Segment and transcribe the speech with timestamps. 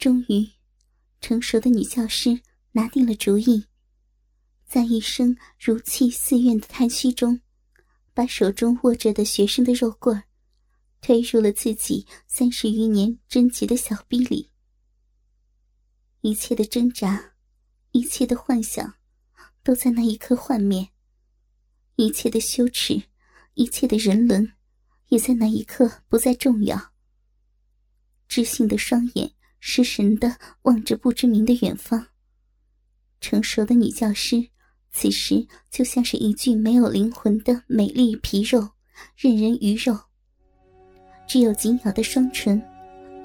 [0.00, 0.48] 终于，
[1.20, 2.40] 成熟的女教师
[2.72, 3.66] 拿定了主意，
[4.64, 7.42] 在一声如泣似怨的叹息中，
[8.14, 10.22] 把手中握着的学生的肉棍
[11.02, 14.50] 推入了自己三十余年贞洁的小臂里。
[16.22, 17.34] 一切的挣扎，
[17.90, 18.94] 一切的幻想，
[19.62, 20.86] 都在那一刻幻灭；
[21.96, 23.02] 一切的羞耻，
[23.52, 24.50] 一切的人伦，
[25.08, 26.94] 也在那一刻不再重要。
[28.26, 32.06] 知性的双眼失神的望着不知名的远方。
[33.20, 34.48] 成熟的女教师，
[34.90, 38.70] 此时就像是一具没有灵魂的美丽皮肉，
[39.16, 39.96] 任人鱼肉。
[41.28, 42.60] 只有紧咬的双唇，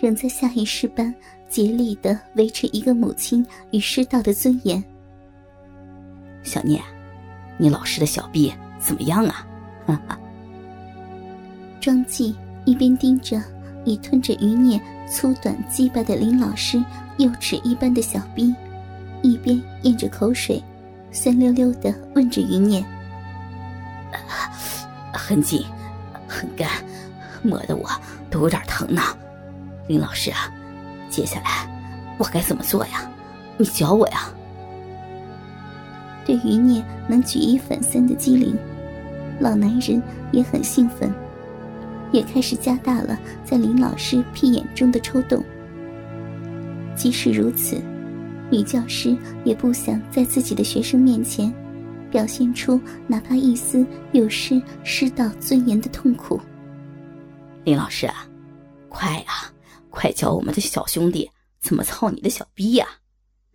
[0.00, 1.14] 仍在下意识般。
[1.48, 4.82] 竭力的维持一个母亲与师道的尊严。
[6.42, 6.82] 小念，
[7.58, 9.46] 你老师的小臂怎么样啊？
[9.86, 10.18] 哈哈。
[11.78, 13.38] 庄纪一边盯着
[13.84, 16.82] 已吞着余孽粗短鸡巴的林老师
[17.18, 18.54] 幼齿一般的小臂，
[19.22, 20.62] 一边咽着口水，
[21.10, 22.84] 酸溜溜的问着余孽
[25.12, 25.64] ：“很紧，
[26.26, 26.68] 很干，
[27.42, 27.88] 磨得我
[28.30, 29.02] 都有点疼呢。
[29.86, 30.52] 林老师啊。”
[31.10, 31.68] 接下来
[32.16, 33.06] 我该怎么做呀？
[33.58, 34.30] 你教我呀。
[36.24, 38.56] 对余孽能举一反三的机灵，
[39.38, 41.12] 老男人也很兴奋，
[42.12, 45.44] 也开始加大了在林老师屁眼中的抽动。
[46.94, 47.80] 即使如此，
[48.50, 51.52] 女教师也不想在自己的学生面前
[52.10, 56.38] 表现出哪怕一丝有失师道尊严的痛苦。
[57.64, 58.28] 林老师啊，
[58.88, 59.50] 快啊！
[59.88, 62.86] 快教我们的小兄弟怎么操你的小逼呀！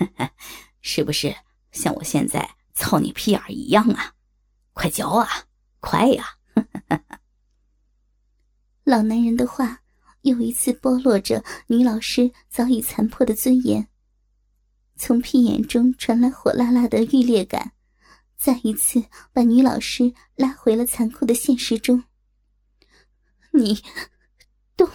[0.80, 1.34] 是不是
[1.72, 4.12] 像我现在操你屁眼一样啊？
[4.72, 5.26] 快教啊！
[5.80, 6.24] 快呀！
[8.88, 9.82] 老男人的话
[10.22, 13.86] 又一次剥落着女老师早已残破的尊严。
[14.96, 17.72] 从屁眼中传来火辣辣的欲裂感，
[18.38, 22.02] 再一次把女老师拉回了残酷的现实中。
[23.52, 23.78] 你，
[24.74, 24.88] 都。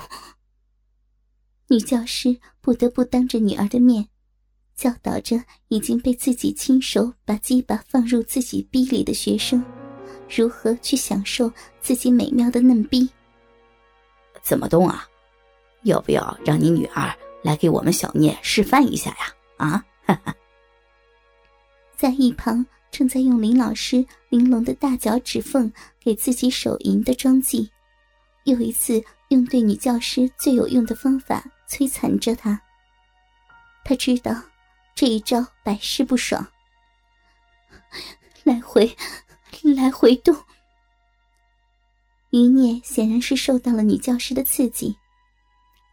[1.68, 4.08] 女教师不得不当着女儿的面，
[4.74, 9.64] 教导着已经被自己亲手把鸡巴放入自己逼里的学生，
[10.28, 13.08] 如何去享受自己美妙的嫩逼。
[14.44, 15.08] 怎么动啊？
[15.84, 19.36] 要不要让你女儿来给我们小聂示范一下呀？
[19.58, 19.86] 啊！
[20.06, 20.36] 哈 哈
[21.96, 27.72] 在一旁正在用林老师玲珑的大脚趾缝给自己手淫的庄纪，
[28.44, 31.44] 又一次用对女教师最有用的方法。
[31.66, 32.62] 摧残着他。
[33.84, 34.32] 他知道
[34.94, 36.46] 这一招百试不爽。
[38.44, 38.96] 来回，
[39.76, 40.36] 来回动。
[42.34, 44.96] 余孽显然是受到了女教师的刺激，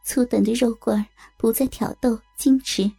[0.02, 1.04] 粗短的肉棍
[1.36, 2.90] 不再挑逗矜持，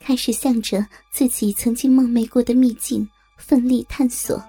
[0.00, 3.06] 开始向着自己曾经梦寐过的秘境
[3.36, 4.42] 奋力探索。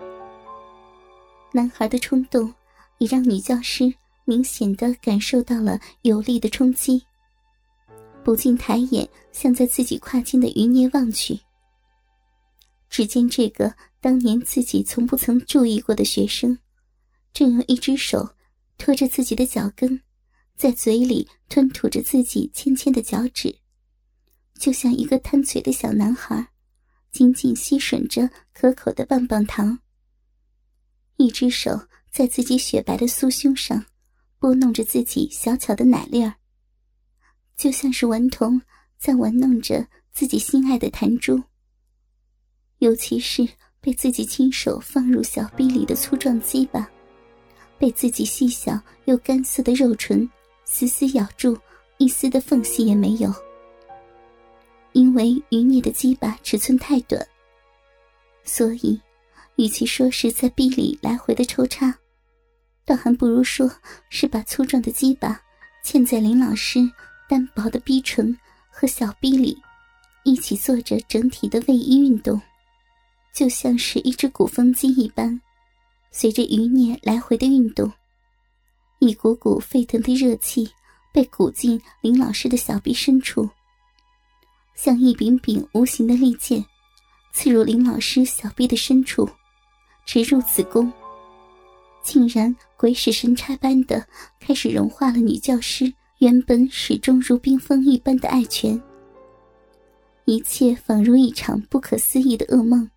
[1.51, 2.53] 男孩的冲动
[2.97, 7.03] 也让女教师明显的感受到了有力的冲击。
[8.23, 11.37] 不禁抬眼向在自己跨境的余孽望去，
[12.89, 16.57] 只见这个当年自己从不曾注意过的学生，
[17.33, 18.35] 正用一只手
[18.77, 20.01] 托着自己的脚跟，
[20.55, 23.59] 在嘴里吞吐着自己纤纤的脚趾，
[24.59, 26.49] 就像一个贪嘴的小男孩，
[27.11, 29.79] 紧紧吸吮着可口的棒棒糖。
[31.17, 33.85] 一只手在自己雪白的酥胸上
[34.39, 36.35] 拨弄着自己小巧的奶粒儿。
[37.55, 38.59] 就像是顽童
[38.97, 41.43] 在玩弄着自己心爱的弹珠，
[42.79, 43.47] 尤其是
[43.79, 46.89] 被自己亲手放入小臂里的粗壮鸡巴，
[47.81, 50.29] 被自己细小又干涩的肉唇
[50.65, 51.57] 死死咬住，
[51.97, 53.33] 一丝的缝隙也没有。
[54.91, 57.27] 因为余孽的鸡巴尺寸太短，
[58.43, 59.01] 所以
[59.55, 61.91] 与其说是在臂里来回的抽插，
[62.85, 63.71] 倒还不如说
[64.09, 65.41] 是把粗壮的鸡巴
[65.83, 66.79] 嵌在林老师。
[67.27, 68.37] 单薄的逼唇
[68.69, 69.57] 和小逼里
[70.25, 72.39] 一起做着整体的位移运动，
[73.33, 75.39] 就像是一只鼓风机一般，
[76.11, 77.91] 随着余孽来回的运动，
[78.99, 80.69] 一股股沸腾的热气
[81.13, 83.49] 被鼓进林老师的小臂深处，
[84.75, 86.63] 像一柄柄无形的利剑，
[87.31, 89.27] 刺入林老师小臂的深处，
[90.05, 90.91] 直入子宫，
[92.03, 94.05] 竟然鬼使神差般的
[94.39, 95.91] 开始融化了女教师。
[96.19, 98.79] 原本始终如冰封一般的爱泉，
[100.25, 102.87] 一切仿如一场不可思议的噩梦。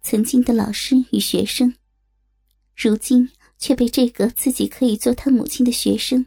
[0.00, 1.74] 曾经的老师与学生，
[2.80, 3.28] 如今
[3.58, 6.24] 却被这个自己可以做他母亲的学生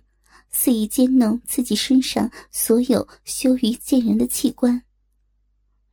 [0.50, 4.83] 肆意奸弄自己身上所有羞于见人的器官，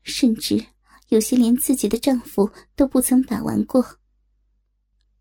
[0.02, 0.66] 甚至
[1.10, 4.00] 有些连自己的丈夫都不曾把玩过。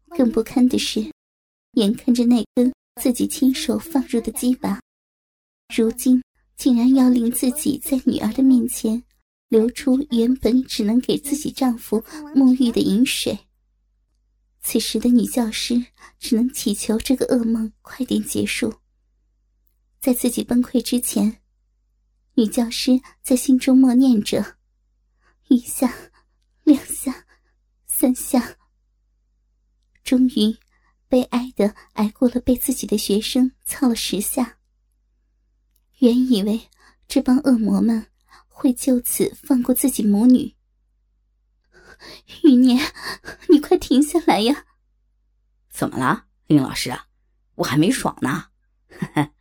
[0.10, 1.12] 更不堪的是，
[1.74, 4.81] 眼看着那根自己亲手放入的鸡巴，
[5.75, 6.19] 如今
[6.56, 9.04] 竟然要令自己在女儿的面前
[9.50, 12.01] 流出原本只能给自己丈夫
[12.33, 13.38] 沐浴的饮水。
[14.62, 15.86] 此时的女教师
[16.19, 18.74] 只能祈求这个噩梦快点结束。
[20.00, 21.42] 在自己崩溃之前，
[22.36, 24.57] 女教师在心中默念着：
[25.48, 26.12] 一下，
[26.63, 27.25] 两下，
[27.86, 28.57] 三下。
[30.04, 30.57] 终于，
[31.07, 34.59] 悲哀的挨过了被自己的学生操了十下。
[36.00, 36.69] 原以为
[37.07, 38.07] 这帮恶魔们
[38.48, 40.56] 会就此放过自己母女。
[42.44, 42.80] 余念，
[43.98, 44.66] 停下来呀！
[45.72, 46.96] 怎么了，林老师？
[47.56, 48.46] 我还没爽呢。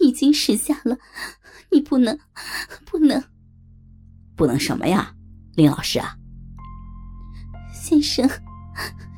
[0.00, 0.96] 已经十下了，
[1.70, 2.18] 你不能，
[2.86, 3.22] 不能，
[4.34, 5.14] 不能什么呀，
[5.54, 6.16] 林老师啊？
[7.74, 8.26] 先生，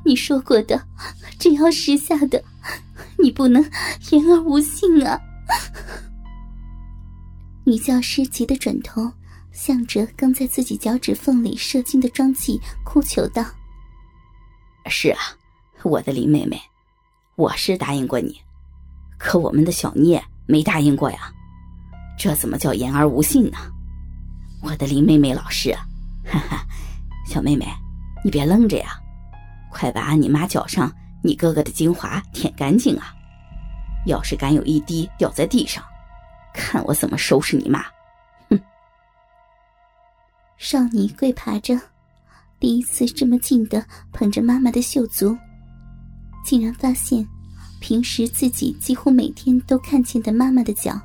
[0.04, 0.88] 你说过的，
[1.38, 2.42] 只要十下的，
[3.22, 3.62] 你不能
[4.10, 5.20] 言而无信啊！
[7.64, 9.12] 女教师急得转头。
[9.50, 13.44] 向着刚在自己脚趾缝里射精的庄纪哭求道
[14.86, 15.20] ：“是啊，
[15.82, 16.60] 我的林妹妹，
[17.36, 18.40] 我是答应过你，
[19.18, 21.32] 可我们的小聂没答应过呀，
[22.18, 23.58] 这怎么叫言而无信呢？
[24.62, 25.72] 我的林妹妹老师，
[26.24, 26.66] 哈哈，
[27.26, 27.66] 小妹妹，
[28.24, 28.98] 你别愣着呀，
[29.70, 30.92] 快把你妈脚上
[31.22, 33.14] 你哥哥的精华舔干净啊！
[34.06, 35.84] 要是敢有一滴掉在地上，
[36.54, 37.84] 看我怎么收拾你妈！”
[38.48, 38.58] 哼
[40.56, 41.78] 少女跪爬着，
[42.60, 45.36] 第一次这么近的捧着妈妈的秀足，
[46.44, 47.26] 竟然发现，
[47.80, 51.00] 平时自己几乎每天都看见的妈妈的脚，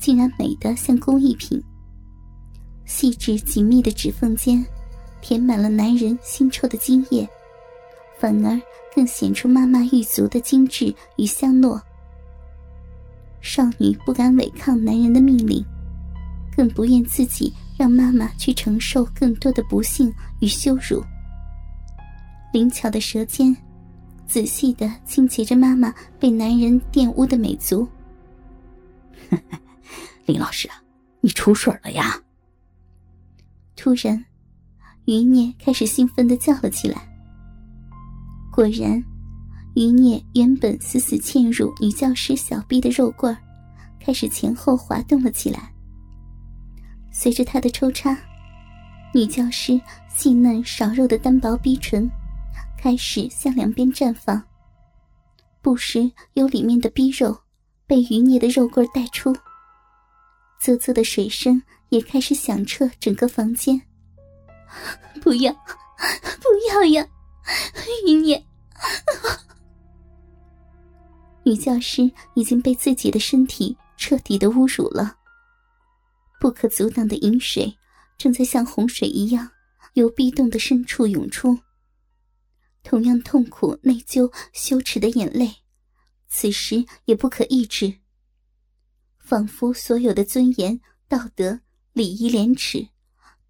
[0.00, 1.62] 竟然美得像工艺品。
[2.84, 4.66] 细致紧密的指缝间，
[5.20, 7.28] 填满了男人腥臭的精液，
[8.18, 8.60] 反而
[8.92, 11.80] 更显出妈妈玉足的精致与香糯。
[13.40, 15.64] 少女不敢违抗男人的命令，
[16.56, 17.52] 更不愿自己。
[17.80, 21.02] 让妈妈去承受更多的不幸与羞辱。
[22.52, 23.56] 灵巧的舌尖，
[24.26, 27.88] 仔细的清洁着妈妈被男人玷污的美足。
[30.26, 30.68] 林老师，
[31.22, 32.20] 你出水了呀！
[33.76, 34.22] 突然，
[35.06, 37.08] 余孽开始兴奋的叫了起来。
[38.52, 39.02] 果然，
[39.74, 43.34] 余孽原本死死嵌入女教师小臂的肉棍，
[43.98, 45.72] 开始前后滑动了起来。
[47.20, 48.16] 随着他的抽插，
[49.12, 49.78] 女教师
[50.08, 52.10] 细嫩少肉的单薄逼唇
[52.78, 54.42] 开始向两边绽放，
[55.60, 57.38] 不时有里面的逼肉
[57.86, 59.36] 被余孽的肉棍带出，
[60.58, 63.78] 啧啧的水声也开始响彻整个房间。
[65.20, 67.06] 不要，不要呀，
[68.08, 68.42] 余孽！
[71.42, 75.19] 女教师已经被自己的身体彻底的侮辱了。
[76.40, 77.76] 不可阻挡的饮水
[78.16, 79.52] 正在像洪水一样
[79.92, 81.58] 由壁洞的深处涌出。
[82.82, 85.56] 同样痛苦、内疚、羞耻的眼泪，
[86.28, 87.98] 此时也不可抑制。
[89.18, 91.60] 仿佛所有的尊严、道德、
[91.92, 92.88] 礼仪、廉耻，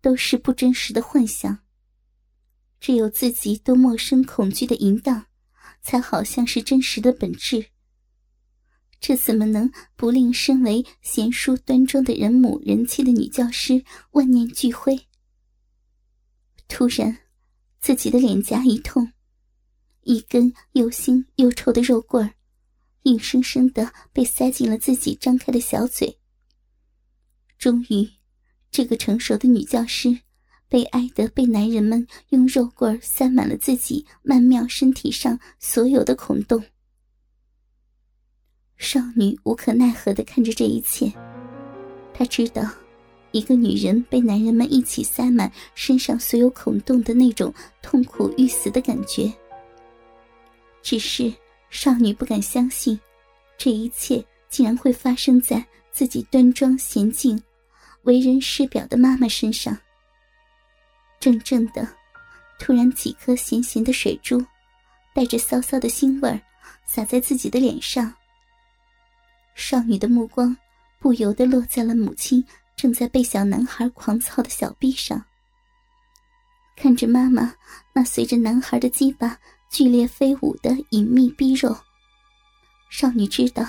[0.02, 1.60] 都是不真实的幻想。
[2.80, 5.26] 只有自己都陌生、恐惧的淫荡，
[5.80, 7.66] 才好像是真实的本质。
[9.00, 15.00] 这怎么能不令身为贤淑端庄的人母人妻的女教师万念俱灰？
[16.68, 17.18] 突然，
[17.80, 19.10] 自己的脸颊一痛，
[20.02, 22.34] 一根又腥又臭的肉棍儿，
[23.04, 26.18] 硬生生的被塞进了自己张开的小嘴。
[27.58, 28.08] 终于，
[28.70, 30.20] 这个成熟的女教师
[30.68, 36.62] 悲哀的被男人们用肉棍儿塞满了自己曼妙身体上所有的孔洞。
[38.80, 41.12] 少女无可奈何的看着这一切，
[42.14, 42.66] 她知道，
[43.30, 49.30] 一个女人被男人们一起塞满身上所有孔洞的那种痛苦欲死的感觉。
[50.82, 51.30] 只是
[51.68, 52.98] 少女不敢相信，
[53.58, 57.40] 这一切竟然会发生在自己端庄娴静、
[58.04, 59.76] 为人师表的妈妈身上。
[61.20, 61.86] 怔怔的，
[62.58, 64.42] 突然几颗咸咸的水珠，
[65.14, 66.40] 带着骚骚的腥味儿，
[66.86, 68.10] 洒在自己的脸上。
[69.60, 70.56] 少女的目光
[70.98, 72.42] 不由得落在了母亲
[72.74, 75.22] 正在被小男孩狂操的小臂上，
[76.74, 77.54] 看着妈妈
[77.92, 79.38] 那随着男孩的鸡巴
[79.68, 81.76] 剧烈飞舞的隐秘逼肉，
[82.88, 83.62] 少女知道，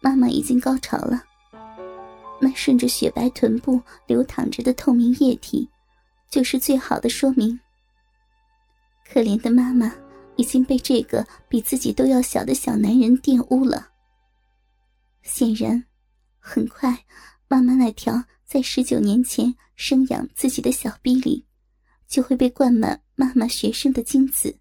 [0.00, 1.22] 妈妈已经高潮了。
[2.40, 5.68] 那顺着雪白臀部流淌着的透明液体，
[6.30, 7.60] 就是最好的说明。
[9.06, 9.92] 可怜的妈妈
[10.36, 13.89] 已经被这个比自己都要小的小男人玷污了。
[15.22, 15.84] 显然，
[16.38, 17.04] 很快，
[17.48, 21.44] 妈妈那条在十九年前生养自己的小臂里，
[22.08, 24.58] 就会被灌满妈妈学生的精子。